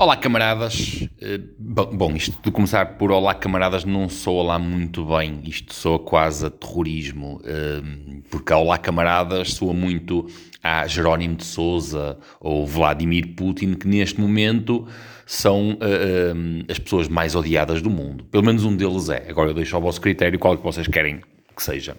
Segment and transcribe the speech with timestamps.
[0.00, 1.08] Olá, camaradas.
[1.20, 5.40] Eh, bom, isto de começar por Olá, camaradas não soa lá muito bem.
[5.42, 7.82] Isto soa quase a terrorismo, eh,
[8.30, 10.28] porque Olá, camaradas soa muito
[10.62, 14.86] a Jerónimo de Souza ou Vladimir Putin, que neste momento
[15.26, 18.22] são uh, as pessoas mais odiadas do mundo.
[18.26, 19.26] Pelo menos um deles é.
[19.28, 21.22] Agora eu deixo ao vosso critério qual é que vocês querem
[21.56, 21.96] que seja.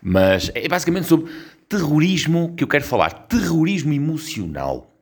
[0.00, 1.32] Mas é basicamente sobre
[1.68, 3.10] terrorismo que eu quero falar.
[3.10, 4.95] Terrorismo emocional.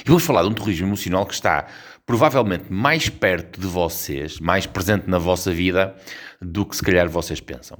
[0.00, 1.66] E vamos falar de um terrorismo emocional que está
[2.06, 5.94] provavelmente mais perto de vocês, mais presente na vossa vida,
[6.40, 7.78] do que se calhar vocês pensam.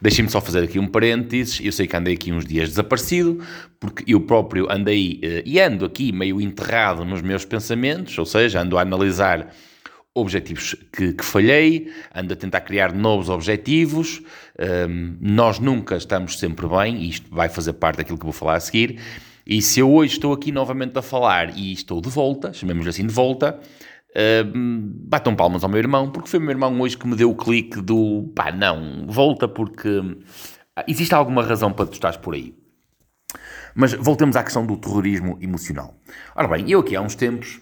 [0.00, 1.60] Deixem-me só fazer aqui um parênteses.
[1.62, 3.40] Eu sei que andei aqui uns dias desaparecido,
[3.78, 8.60] porque eu próprio andei uh, e ando aqui meio enterrado nos meus pensamentos, ou seja,
[8.60, 9.54] ando a analisar
[10.12, 14.20] objetivos que, que, falhei, ando a tentar criar novos objetivos.
[14.58, 18.56] Um, nós nunca estamos sempre bem, e isto vai fazer parte daquilo que vou falar
[18.56, 18.98] a seguir.
[19.46, 23.06] E se eu hoje estou aqui novamente a falar e estou de volta, chamemos assim
[23.06, 23.58] de volta,
[24.10, 27.30] uh, batam palmas ao meu irmão, porque foi o meu irmão hoje que me deu
[27.30, 30.00] o clique do pá, não, volta porque
[30.76, 32.54] ah, existe alguma razão para tu estás por aí.
[33.74, 35.94] Mas voltemos à questão do terrorismo emocional.
[36.34, 37.60] Ora bem, eu aqui há uns tempos,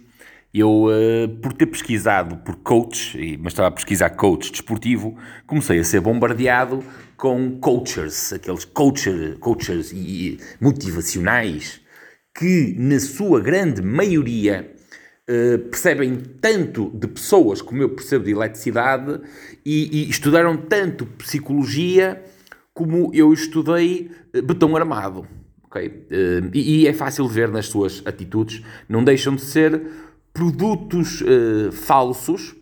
[0.53, 5.85] eu, uh, por ter pesquisado por coach, mas estava a pesquisar coach desportivo, comecei a
[5.85, 6.83] ser bombardeado
[7.17, 11.81] com coaches, aqueles coacher, coaches e motivacionais
[12.39, 14.73] que, na sua grande maioria,
[15.29, 19.21] uh, percebem tanto de pessoas como eu percebo de eletricidade
[19.67, 22.23] e, e estudaram tanto psicologia
[22.73, 25.27] como eu estudei uh, betão armado.
[25.65, 25.89] Okay?
[25.89, 29.83] Uh, e, e, é fácil ver nas suas atitudes, não deixam de ser
[30.39, 31.21] produtos
[31.73, 32.55] falsos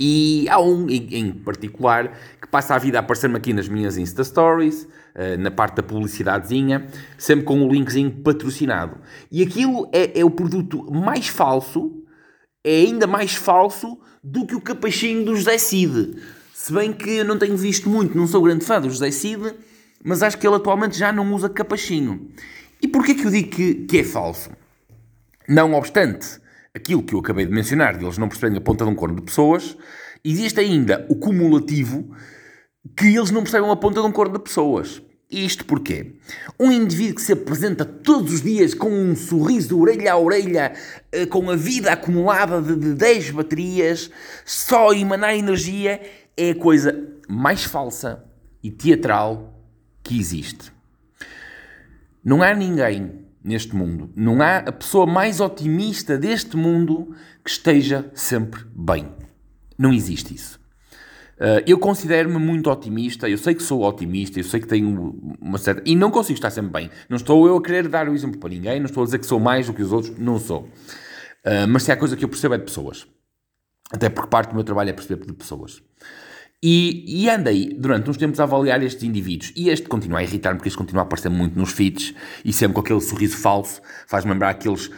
[0.00, 4.24] e há um em particular que passa a vida a aparecer-me aqui nas minhas Insta
[4.24, 8.98] Stories, eh, na parte da publicidadezinha, sempre com o um linkzinho patrocinado.
[9.30, 12.02] E aquilo é, é o produto mais falso,
[12.64, 16.16] é ainda mais falso do que o capachinho do José Cid.
[16.52, 19.54] Se bem que eu não tenho visto muito, não sou grande fã do José Cid,
[20.02, 22.28] mas acho que ele atualmente já não usa capachinho.
[22.82, 24.50] E porquê que eu digo que, que é falso?
[25.48, 26.42] Não obstante
[26.74, 29.16] aquilo que eu acabei de mencionar, de eles não perceberem a ponta de um corno
[29.16, 29.76] de pessoas,
[30.24, 32.14] existe ainda o cumulativo
[32.96, 35.02] que eles não percebem a ponta de um corno de pessoas.
[35.30, 36.16] Isto porquê?
[36.60, 40.74] Um indivíduo que se apresenta todos os dias com um sorriso orelha a orelha,
[41.10, 44.10] eh, com a vida acumulada de 10 baterias,
[44.44, 46.02] só emanar energia,
[46.36, 48.24] é a coisa mais falsa
[48.62, 49.58] e teatral
[50.02, 50.70] que existe.
[52.22, 54.10] Não há ninguém neste mundo.
[54.14, 57.14] Não há a pessoa mais otimista deste mundo
[57.44, 59.08] que esteja sempre bem.
[59.78, 60.60] Não existe isso.
[61.42, 65.58] Uh, eu considero-me muito otimista, eu sei que sou otimista, eu sei que tenho uma
[65.58, 65.82] certa.
[65.84, 66.90] e não consigo estar sempre bem.
[67.08, 69.26] Não estou eu a querer dar o exemplo para ninguém, não estou a dizer que
[69.26, 70.68] sou mais do que os outros, não sou.
[71.44, 73.08] Uh, mas se há coisa que eu percebo é de pessoas.
[73.92, 75.82] Até porque parte do meu trabalho é perceber de pessoas.
[76.64, 79.52] E, e andei durante uns tempos a avaliar estes indivíduos.
[79.56, 82.14] E este continua a irritar-me, porque este continua a aparecer muito nos feeds
[82.44, 83.80] e sempre com aquele sorriso falso.
[84.06, 84.88] Faz-me lembrar aqueles,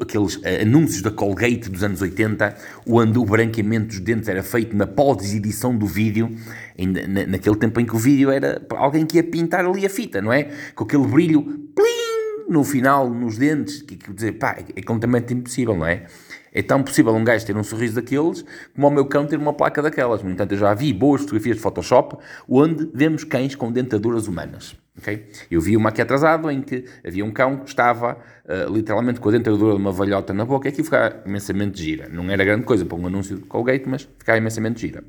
[0.00, 2.56] aqueles uh, anúncios da Colgate dos anos 80,
[2.88, 6.28] onde o branqueamento dos dentes era feito na pós-edição do vídeo,
[6.76, 10.20] na, naquele tempo em que o vídeo era alguém que ia pintar ali a fita,
[10.20, 10.50] não é?
[10.74, 15.32] Com aquele brilho plim, no final, nos dentes, que, que dizer, pá, é, é completamente
[15.32, 16.06] impossível, não é?
[16.52, 19.54] É tão possível um gajo ter um sorriso daqueles como o meu cão ter uma
[19.54, 20.22] placa daquelas.
[20.22, 22.16] No entanto, eu já vi boas fotografias de Photoshop
[22.48, 24.76] onde vemos cães com dentaduras humanas.
[24.98, 25.28] Okay?
[25.50, 29.28] Eu vi uma aqui atrasado em que havia um cão que estava uh, literalmente com
[29.30, 32.08] a dentadura de uma velhota na boca e aquilo ficava imensamente gira.
[32.10, 35.02] Não era grande coisa para um anúncio de Colgate, mas ficava imensamente gira.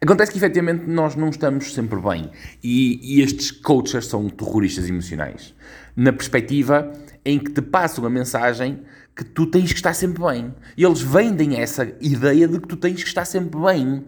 [0.00, 2.30] Acontece que efetivamente nós não estamos sempre bem
[2.62, 5.54] e, e estes coaches são terroristas emocionais.
[5.96, 6.92] Na perspectiva
[7.24, 8.82] em que te passam a mensagem
[9.16, 10.54] que tu tens que estar sempre bem.
[10.76, 14.04] Eles vendem essa ideia de que tu tens que estar sempre bem.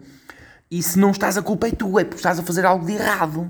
[0.69, 2.93] E se não estás, a culpa é tu, é porque estás a fazer algo de
[2.93, 3.49] errado.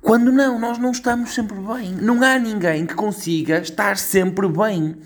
[0.00, 1.92] Quando não, nós não estamos sempre bem.
[1.94, 4.96] Não há ninguém que consiga estar sempre bem.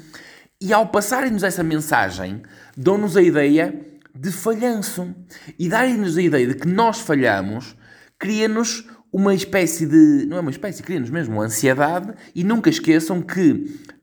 [0.60, 2.42] E ao passarem-nos essa mensagem,
[2.76, 3.74] dão-nos a ideia
[4.14, 5.14] de falhanço.
[5.58, 7.74] E darem-nos a ideia de que nós falhamos,
[8.18, 10.26] cria-nos uma espécie de.
[10.26, 12.12] Não é uma espécie, cria-nos mesmo ansiedade.
[12.34, 13.93] E nunca esqueçam que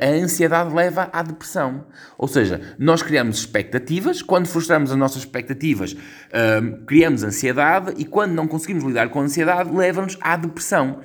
[0.00, 1.86] a ansiedade leva à depressão.
[2.16, 5.96] Ou seja, nós criamos expectativas, quando frustramos as nossas expectativas,
[6.62, 11.00] um, criamos ansiedade e quando não conseguimos lidar com a ansiedade, leva-nos à depressão.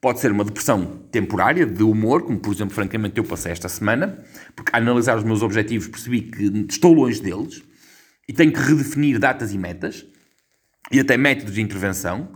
[0.00, 4.18] Pode ser uma depressão temporária, de humor, como por exemplo, francamente, eu passei esta semana,
[4.54, 7.62] porque a analisar os meus objetivos percebi que estou longe deles
[8.28, 10.06] e tenho que redefinir datas e metas
[10.92, 12.32] e até métodos de intervenção.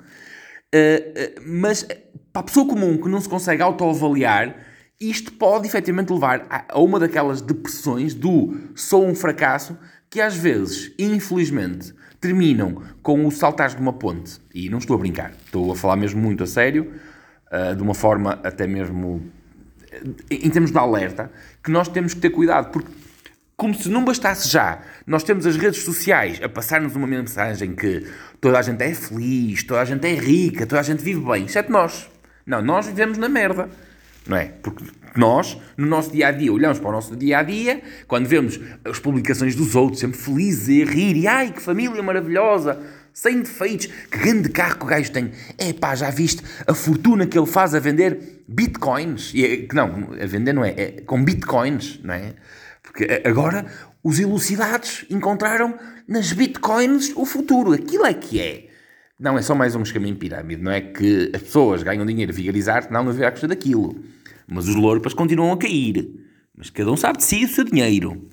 [0.74, 1.86] Uh, uh, mas
[2.32, 4.71] para a pessoa comum que não se consegue autoavaliar,
[5.10, 9.76] isto pode efetivamente levar a uma daquelas depressões do sou um fracasso
[10.08, 14.40] que às vezes, infelizmente, terminam com o saltar de uma ponte.
[14.54, 16.92] E não estou a brincar, estou a falar mesmo muito a sério,
[17.50, 19.22] uh, de uma forma até mesmo
[20.30, 21.30] em termos de alerta,
[21.62, 22.90] que nós temos que ter cuidado, porque
[23.56, 28.06] como se não bastasse já, nós temos as redes sociais a passar-nos uma mensagem que
[28.40, 31.44] toda a gente é feliz, toda a gente é rica, toda a gente vive bem,
[31.44, 32.10] exceto nós.
[32.44, 33.68] Não, nós vivemos na merda.
[34.26, 34.46] Não é?
[34.62, 34.84] Porque
[35.16, 38.58] nós, no nosso dia a dia, olhamos para o nosso dia a dia, quando vemos
[38.84, 42.80] as publicações dos outros, sempre felizes e a rir, e ai que família maravilhosa,
[43.12, 45.32] sem defeitos, que grande carro que o gajo tem.
[45.58, 49.32] É pá, já viste a fortuna que ele faz a vender bitcoins?
[49.34, 52.34] E, é, não, a vender não é, é com bitcoins, não é?
[52.82, 53.66] Porque agora
[54.02, 55.78] os elucidados encontraram
[56.08, 57.72] nas bitcoins o futuro.
[57.72, 58.71] Aquilo é que é.
[59.22, 60.60] Não, é só mais um esquema em pirâmide.
[60.60, 63.94] Não é que as pessoas ganham dinheiro a vigalizar, não a ver a custa daquilo.
[64.48, 66.12] Mas os lorpas continuam a cair.
[66.56, 68.28] Mas cada um sabe de si o seu dinheiro.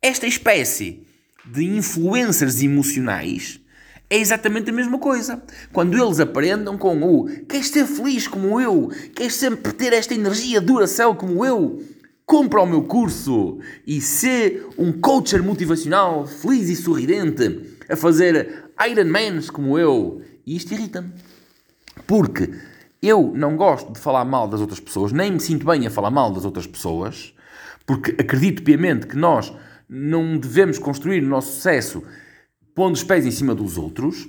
[0.00, 1.04] Esta espécie
[1.44, 3.60] de influencers emocionais
[4.08, 5.42] é exatamente a mesma coisa.
[5.72, 10.60] Quando eles aprendam com o queres ser feliz como eu, queres sempre ter esta energia
[10.60, 11.82] dura-céu como eu,
[12.24, 19.50] compra o meu curso e ser um coacher motivacional feliz e sorridente a fazer Ironmans
[19.50, 20.22] como eu.
[20.46, 21.12] E isto irrita-me.
[22.06, 22.50] Porque
[23.02, 26.10] eu não gosto de falar mal das outras pessoas, nem me sinto bem a falar
[26.10, 27.34] mal das outras pessoas,
[27.86, 29.52] porque acredito piamente que nós
[29.88, 32.02] não devemos construir o nosso sucesso
[32.74, 34.28] pondo os pés em cima dos outros,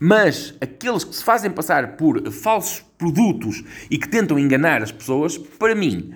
[0.00, 5.38] mas aqueles que se fazem passar por falsos produtos e que tentam enganar as pessoas,
[5.38, 6.12] para mim,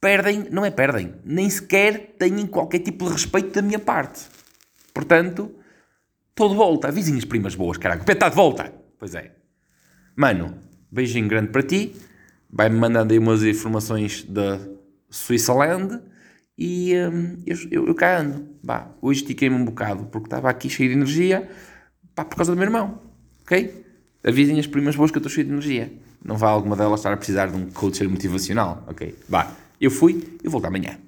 [0.00, 4.22] perdem, não é perdem, nem sequer têm qualquer tipo de respeito da minha parte.
[4.92, 5.50] Portanto,
[6.34, 6.88] estou de volta.
[6.88, 8.02] Avisem as primas boas, caralho.
[8.02, 8.72] O pé está de volta.
[8.98, 9.32] Pois é.
[10.16, 10.58] Mano,
[10.90, 11.94] beijinho grande para ti.
[12.50, 14.60] Vai-me mandando aí umas informações da
[15.10, 16.00] Switzerland
[16.56, 18.48] e hum, eu, eu, eu cá ando.
[18.62, 21.48] Bah, hoje estiquei-me um bocado porque estava aqui cheio de energia
[22.14, 23.00] pá, por causa do meu irmão.
[23.42, 23.84] Ok?
[24.24, 25.92] Avisem as primas boas que eu estou cheio de energia.
[26.24, 28.84] Não vá alguma delas estar a precisar de um coach motivacional.
[28.88, 29.14] Ok?
[29.28, 29.52] Vá.
[29.80, 30.98] Eu fui e volto amanhã.